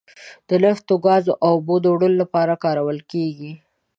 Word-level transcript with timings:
د 0.49 0.51
نفتو، 0.63 0.93
ګازو 1.05 1.33
او 1.47 1.53
اوبو 1.57 1.75
وړلو 1.93 2.19
لپاره 2.23 2.53
کارول 2.63 2.97
کیږي. 3.11 3.51